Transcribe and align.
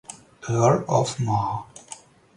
Earl 0.49 0.83
of 0.89 1.19
Mar. 1.19 1.67